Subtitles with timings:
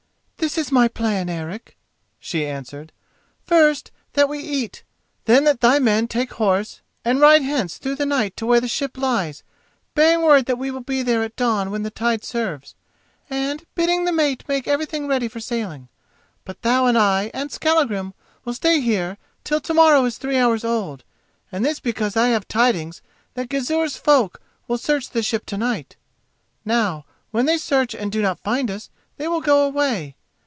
[0.41, 1.77] "This is my plan, Eric,"
[2.19, 2.91] she answered.
[3.45, 4.83] "First, that we eat;
[5.25, 8.67] then that thy men take horse and ride hence through the night to where the
[8.67, 9.43] ship lies,
[9.93, 12.73] bearing word that we will be there at dawn when the tide serves,
[13.29, 15.87] and bidding the mate make everything ready for sailing.
[16.43, 18.13] But thou and I and Skallagrim
[18.43, 21.03] will stay here till to morrow is three hours old,
[21.51, 23.03] and this because I have tidings
[23.35, 25.95] that Gizur's folk will search the ship to night.
[26.65, 30.15] Now, when they search and do not find us, they will go away.